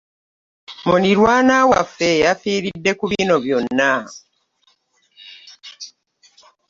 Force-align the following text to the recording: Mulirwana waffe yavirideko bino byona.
Mulirwana 0.87 1.55
waffe 1.71 2.09
yavirideko 2.25 3.03
bino 3.11 3.35
byona. 3.43 3.91